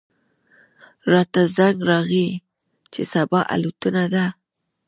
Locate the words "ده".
4.13-4.25